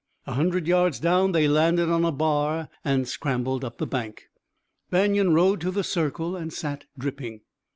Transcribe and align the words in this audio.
A 0.25 0.33
hundred 0.33 0.65
yards 0.65 0.99
down 0.99 1.31
they 1.31 1.47
landed 1.47 1.87
on 1.91 2.03
a 2.05 2.11
bar 2.11 2.69
and 2.83 3.07
scrambled 3.07 3.63
up 3.63 3.77
the 3.77 3.85
bank. 3.85 4.29
Banion 4.89 5.31
rode 5.31 5.61
to 5.61 5.69
the 5.69 5.83
circle 5.83 6.35
and 6.35 6.51
sat 6.51 6.85
dripping. 6.97 7.41